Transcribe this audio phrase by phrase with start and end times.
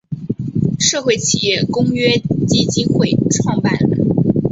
[0.79, 2.17] 社会企业公约
[2.47, 3.11] 基金会
[3.43, 4.41] 创办人。